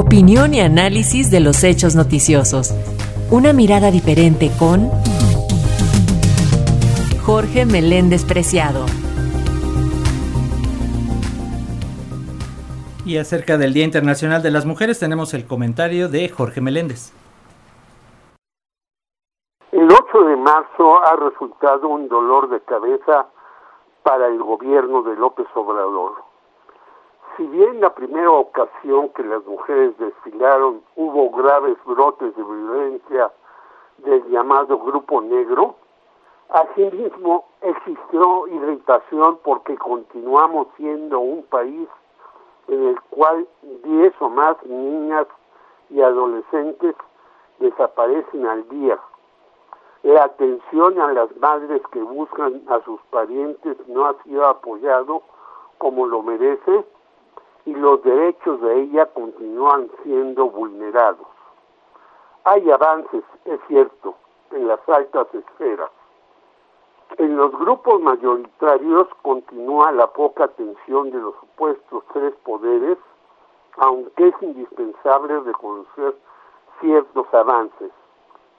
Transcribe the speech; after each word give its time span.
Opinión 0.00 0.54
y 0.54 0.60
análisis 0.60 1.30
de 1.30 1.40
los 1.40 1.62
hechos 1.62 1.94
noticiosos. 1.94 2.72
Una 3.30 3.52
mirada 3.52 3.90
diferente 3.90 4.50
con 4.58 4.88
Jorge 7.22 7.66
Meléndez 7.66 8.24
Preciado. 8.24 8.86
Y 13.04 13.18
acerca 13.18 13.58
del 13.58 13.74
Día 13.74 13.84
Internacional 13.84 14.42
de 14.42 14.50
las 14.50 14.64
Mujeres 14.64 14.98
tenemos 14.98 15.34
el 15.34 15.46
comentario 15.46 16.08
de 16.08 16.30
Jorge 16.30 16.62
Meléndez. 16.62 17.12
El 19.70 19.86
8 19.92 20.24
de 20.28 20.36
marzo 20.36 21.04
ha 21.04 21.14
resultado 21.16 21.88
un 21.88 22.08
dolor 22.08 22.48
de 22.48 22.60
cabeza 22.62 23.26
para 24.02 24.28
el 24.28 24.38
gobierno 24.38 25.02
de 25.02 25.14
López 25.16 25.46
Obrador 25.54 26.29
si 27.40 27.46
bien 27.46 27.80
la 27.80 27.94
primera 27.94 28.30
ocasión 28.30 29.08
que 29.14 29.22
las 29.22 29.42
mujeres 29.46 29.96
desfilaron 29.96 30.82
hubo 30.94 31.30
graves 31.30 31.78
brotes 31.86 32.36
de 32.36 32.42
violencia 32.42 33.32
del 33.96 34.28
llamado 34.28 34.78
Grupo 34.78 35.22
Negro, 35.22 35.76
asimismo 36.50 37.46
existió 37.62 38.46
irritación 38.46 39.38
porque 39.42 39.74
continuamos 39.78 40.68
siendo 40.76 41.18
un 41.20 41.42
país 41.44 41.88
en 42.68 42.88
el 42.88 43.00
cual 43.08 43.48
10 43.62 44.12
o 44.20 44.28
más 44.28 44.62
niñas 44.66 45.26
y 45.88 46.02
adolescentes 46.02 46.94
desaparecen 47.58 48.46
al 48.46 48.68
día. 48.68 48.98
La 50.02 50.24
atención 50.24 51.00
a 51.00 51.10
las 51.14 51.34
madres 51.38 51.80
que 51.90 52.02
buscan 52.02 52.60
a 52.68 52.84
sus 52.84 53.00
parientes 53.08 53.78
no 53.88 54.04
ha 54.04 54.22
sido 54.24 54.44
apoyado 54.46 55.22
como 55.78 56.06
lo 56.06 56.22
merece 56.22 56.84
y 57.66 57.74
los 57.74 58.02
derechos 58.02 58.60
de 58.60 58.82
ella 58.82 59.06
continúan 59.06 59.90
siendo 60.02 60.50
vulnerados. 60.50 61.26
Hay 62.44 62.70
avances, 62.70 63.22
es 63.44 63.60
cierto, 63.68 64.14
en 64.50 64.68
las 64.68 64.80
altas 64.88 65.26
esferas. 65.34 65.90
En 67.18 67.36
los 67.36 67.52
grupos 67.52 68.00
mayoritarios 68.00 69.08
continúa 69.22 69.92
la 69.92 70.06
poca 70.06 70.44
atención 70.44 71.10
de 71.10 71.18
los 71.18 71.34
supuestos 71.40 72.04
tres 72.12 72.32
poderes, 72.44 72.98
aunque 73.76 74.28
es 74.28 74.34
indispensable 74.40 75.40
reconocer 75.40 76.14
ciertos 76.80 77.26
avances, 77.34 77.90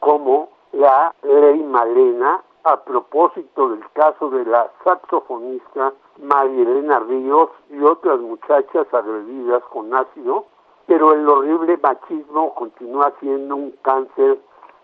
como 0.00 0.50
la 0.72 1.14
ley 1.22 1.62
Malena 1.62 2.42
a 2.64 2.76
propósito 2.84 3.70
del 3.70 3.88
caso 3.92 4.30
de 4.30 4.44
la 4.44 4.70
saxofonista 4.84 5.92
María 6.18 6.62
Elena 6.62 6.98
Ríos 7.00 7.50
y 7.70 7.80
otras 7.82 8.20
muchachas 8.20 8.86
agredidas 8.92 9.62
con 9.64 9.94
ácido, 9.94 10.46
pero 10.86 11.12
el 11.12 11.28
horrible 11.28 11.78
machismo 11.82 12.54
continúa 12.54 13.12
siendo 13.20 13.56
un 13.56 13.70
cáncer 13.82 14.38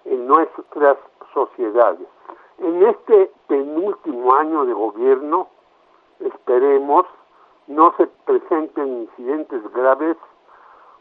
en 0.04 0.26
nuestras 0.26 0.96
sociedades. 1.34 2.06
En 2.58 2.82
este 2.86 3.30
penúltimo 3.48 4.34
año 4.34 4.64
de 4.64 4.72
gobierno, 4.72 5.48
esperemos, 6.20 7.04
no 7.66 7.92
se 7.98 8.06
presenten 8.24 9.02
incidentes 9.02 9.62
graves 9.72 10.16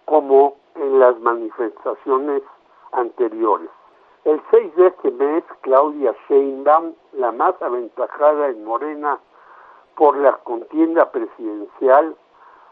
como 0.05 0.55
en 0.75 0.99
las 0.99 1.17
manifestaciones 1.21 2.41
anteriores. 2.91 3.69
El 4.25 4.41
6 4.49 4.75
de 4.75 4.87
este 4.87 5.11
mes, 5.11 5.43
Claudia 5.61 6.15
Sheinbaum, 6.27 6.95
la 7.13 7.31
más 7.31 7.61
aventajada 7.61 8.47
en 8.47 8.65
Morena 8.65 9.19
por 9.95 10.17
la 10.17 10.31
contienda 10.37 11.11
presidencial, 11.11 12.15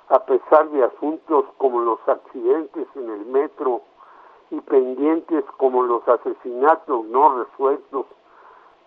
a 0.09 0.25
pesar 0.25 0.67
de 0.69 0.83
asuntos 0.83 1.45
como 1.59 1.81
los 1.81 1.99
accidentes 2.07 2.87
en 2.95 3.07
el 3.07 3.25
metro 3.27 3.81
y 4.49 4.61
pendientes 4.61 5.45
como 5.57 5.83
los 5.83 6.07
asesinatos 6.07 7.05
no 7.05 7.43
resueltos 7.43 8.07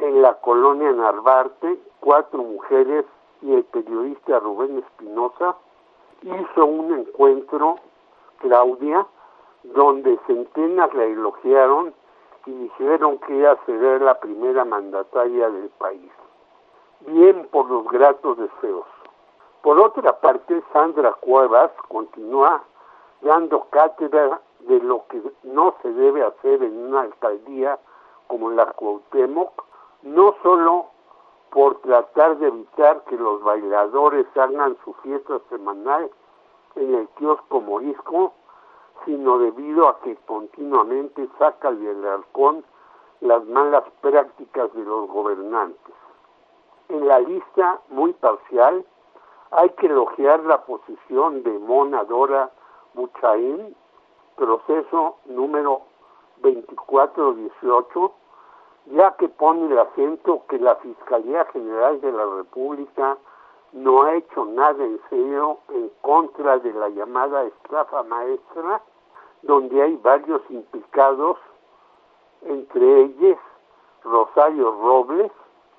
en 0.00 0.20
la 0.20 0.34
colonia 0.40 0.90
Narvarte, 0.90 1.78
cuatro 2.00 2.42
mujeres 2.42 3.04
y 3.42 3.54
el 3.54 3.62
periodista 3.62 4.40
Rubén 4.40 4.78
Espinosa, 4.78 5.54
hizo 6.22 6.66
un 6.66 6.92
encuentro, 6.98 7.76
Claudia, 8.38 9.06
donde 9.62 10.18
centenas 10.26 10.92
la 10.94 11.04
elogiaron 11.04 11.94
y 12.46 12.52
dijeron 12.52 13.18
que 13.18 13.34
iba 13.34 13.52
a 13.52 13.64
ser 13.66 14.00
la 14.00 14.18
primera 14.18 14.64
mandataria 14.64 15.50
del 15.50 15.68
país. 15.70 16.12
Bien 17.00 17.46
por 17.50 17.68
los 17.68 17.86
gratos 17.88 18.38
deseos. 18.38 18.86
Por 19.62 19.80
otra 19.80 20.18
parte, 20.20 20.62
Sandra 20.72 21.12
Cuevas 21.14 21.72
continúa 21.88 22.62
dando 23.20 23.64
cátedra 23.70 24.40
de 24.60 24.78
lo 24.80 25.06
que 25.08 25.20
no 25.42 25.74
se 25.82 25.92
debe 25.92 26.24
hacer 26.24 26.62
en 26.62 26.86
una 26.86 27.02
alcaldía 27.02 27.78
como 28.28 28.50
la 28.50 28.66
Cuauhtémoc, 28.66 29.64
no 30.02 30.36
solo 30.42 30.86
por 31.50 31.80
tratar 31.80 32.38
de 32.38 32.48
evitar 32.48 33.02
que 33.04 33.16
los 33.16 33.42
bailadores 33.42 34.26
hagan 34.36 34.76
su 34.84 34.92
fiesta 34.94 35.40
semanal 35.48 36.10
en 36.76 36.94
el 36.94 37.08
kiosco 37.10 37.60
morisco, 37.60 38.34
sino 39.06 39.38
debido 39.38 39.88
a 39.88 40.00
que 40.00 40.16
continuamente 40.26 41.26
saca 41.38 41.72
del 41.72 42.06
halcón 42.06 42.64
las 43.20 43.44
malas 43.46 43.84
prácticas 44.02 44.72
de 44.74 44.84
los 44.84 45.08
gobernantes. 45.08 45.94
En 46.88 47.08
la 47.08 47.20
lista 47.20 47.80
muy 47.88 48.12
parcial 48.12 48.84
hay 49.52 49.70
que 49.70 49.86
elogiar 49.86 50.40
la 50.40 50.64
posición 50.66 51.42
de 51.42 51.58
Mona 51.58 52.04
Dora 52.04 52.50
Buchaín, 52.94 53.74
proceso 54.36 55.16
número 55.26 55.82
2418, 56.42 58.12
ya 58.86 59.16
que 59.16 59.28
pone 59.28 59.66
el 59.66 59.78
acento 59.78 60.42
que 60.48 60.58
la 60.58 60.76
Fiscalía 60.76 61.44
General 61.46 62.00
de 62.00 62.12
la 62.12 62.26
República 62.26 63.16
no 63.72 64.02
ha 64.02 64.14
hecho 64.14 64.44
nada 64.44 64.84
en 64.84 65.00
serio 65.10 65.58
en 65.70 65.90
contra 66.00 66.58
de 66.58 66.72
la 66.72 66.88
llamada 66.88 67.44
estafa 67.44 68.02
maestra, 68.04 68.82
donde 69.46 69.82
hay 69.82 69.96
varios 69.96 70.42
implicados, 70.50 71.38
entre 72.42 73.02
ellos 73.02 73.38
Rosario 74.04 74.70
Robles, 74.72 75.32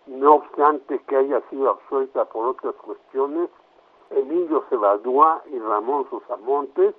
no 0.07 0.35
obstante 0.35 1.00
que 1.07 1.16
haya 1.16 1.41
sido 1.50 1.69
absuelta 1.72 2.25
por 2.25 2.47
otras 2.47 2.75
cuestiones, 2.75 3.50
Emilio 4.09 4.63
Cebadúa 4.69 5.41
y 5.51 5.59
Ramón 5.59 6.07
Susamontes, 6.09 6.95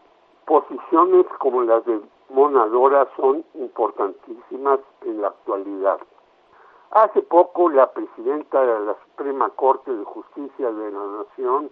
posiciones 0.46 1.26
como 1.38 1.62
las 1.62 1.84
de 1.84 2.00
Monadora 2.30 3.08
son 3.16 3.44
importantísimas 3.54 4.80
en 5.02 5.22
la 5.22 5.28
actualidad. 5.28 5.98
Hace 6.90 7.22
poco 7.22 7.70
la 7.70 7.90
presidenta 7.92 8.60
de 8.60 8.80
la 8.80 8.96
Suprema 9.04 9.48
Corte 9.50 9.94
de 9.94 10.04
Justicia 10.04 10.70
de 10.70 10.90
la 10.90 11.06
Nación, 11.06 11.70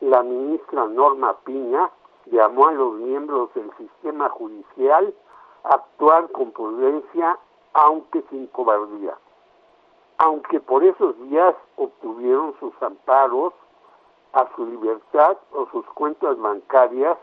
la 0.00 0.22
ministra 0.22 0.86
Norma 0.86 1.36
Piña, 1.44 1.90
llamó 2.30 2.68
a 2.68 2.72
los 2.72 2.94
miembros 2.94 3.52
del 3.54 3.70
sistema 3.76 4.28
judicial 4.28 5.14
a 5.64 5.74
actuar 5.74 6.30
con 6.32 6.52
prudencia, 6.52 7.38
aunque 7.74 8.22
sin 8.30 8.46
cobardía. 8.48 9.16
Aunque 10.18 10.60
por 10.60 10.82
esos 10.84 11.18
días 11.28 11.54
obtuvieron 11.76 12.54
sus 12.58 12.72
amparos 12.82 13.52
a 14.32 14.48
su 14.56 14.66
libertad 14.66 15.36
o 15.52 15.66
sus 15.70 15.86
cuentas 15.86 16.38
bancarias, 16.38 17.16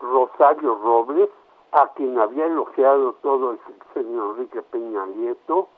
Rosario 0.00 0.78
Robles, 0.82 1.28
a 1.72 1.88
quien 1.94 2.18
había 2.18 2.46
elogiado 2.46 3.14
todo 3.22 3.52
el 3.52 3.60
señor 3.94 4.30
Enrique 4.32 4.62
Peña 4.62 5.06
Nieto, 5.06 5.68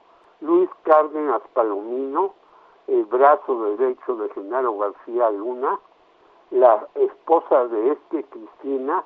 Luis 0.40 0.68
Cárdenas 0.82 1.42
Palomino, 1.52 2.34
el 2.86 3.04
brazo 3.04 3.64
derecho 3.64 4.16
de 4.16 4.28
Genaro 4.30 4.76
García 4.76 5.30
Luna, 5.30 5.78
la 6.50 6.86
esposa 6.94 7.66
de 7.68 7.92
este, 7.92 8.24
Cristina, 8.24 9.04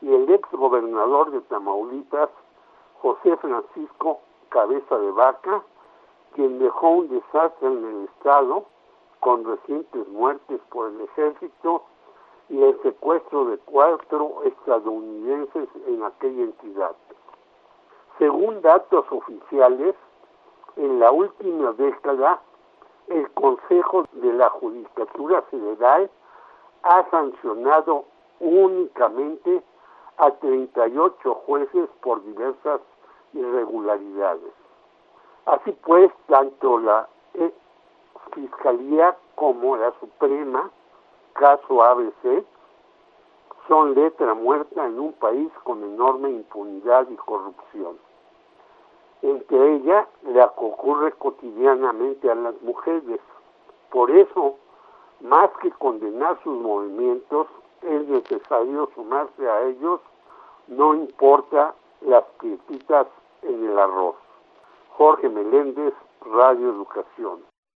y 0.00 0.14
el 0.14 0.30
ex 0.30 0.50
gobernador 0.52 1.30
de 1.30 1.40
Tamaulipas, 1.42 2.28
José 3.00 3.36
Francisco 3.36 4.20
Cabeza 4.50 4.98
de 4.98 5.10
Vaca, 5.10 5.62
quien 6.34 6.58
dejó 6.58 6.90
un 6.90 7.08
desastre 7.08 7.68
en 7.68 7.84
el 7.84 8.04
Estado 8.04 8.64
con 9.20 9.44
recientes 9.44 10.06
muertes 10.08 10.60
por 10.70 10.90
el 10.90 11.00
ejército 11.00 11.82
y 12.48 12.62
el 12.62 12.80
secuestro 12.82 13.46
de 13.46 13.58
cuatro 13.58 14.42
estadounidenses 14.44 15.68
en 15.86 16.02
aquella 16.04 16.42
entidad. 16.44 16.94
Según 18.18 18.62
datos 18.62 19.04
oficiales, 19.10 19.94
en 20.76 21.00
la 21.00 21.10
última 21.10 21.72
década, 21.72 22.40
el 23.08 23.30
Consejo 23.32 24.04
de 24.12 24.32
la 24.34 24.50
Judicatura 24.50 25.42
Federal 25.42 26.10
ha 26.88 27.10
sancionado 27.10 28.04
únicamente 28.40 29.62
a 30.18 30.30
38 30.30 31.34
jueces 31.46 31.88
por 32.00 32.22
diversas 32.24 32.80
irregularidades. 33.32 34.52
Así 35.46 35.72
pues, 35.84 36.10
tanto 36.28 36.78
la 36.78 37.08
Fiscalía 38.32 39.16
como 39.34 39.76
la 39.76 39.92
Suprema, 40.00 40.70
caso 41.34 41.82
ABC, 41.82 42.44
son 43.68 43.94
letra 43.94 44.34
muerta 44.34 44.86
en 44.86 44.98
un 44.98 45.12
país 45.14 45.50
con 45.64 45.82
enorme 45.82 46.30
impunidad 46.30 47.08
y 47.10 47.16
corrupción. 47.16 47.98
Entre 49.22 49.76
ella 49.76 50.06
la 50.24 50.48
que 50.48 50.64
ocurre 50.64 51.12
cotidianamente 51.12 52.30
a 52.30 52.34
las 52.34 52.60
mujeres. 52.62 53.20
Por 53.90 54.10
eso, 54.10 54.56
más 55.20 55.50
que 55.62 55.70
condenar 55.72 56.38
sus 56.42 56.58
movimientos, 56.60 57.46
es 57.82 58.08
necesario 58.08 58.88
sumarse 58.94 59.48
a 59.48 59.62
ellos, 59.68 60.00
no 60.68 60.94
importa 60.94 61.74
las 62.00 62.24
pietitas 62.40 63.06
en 63.42 63.64
el 63.64 63.78
arroz. 63.78 64.16
Jorge 64.90 65.28
Meléndez, 65.28 65.94
Radio 66.20 66.70
Educación. 66.70 67.55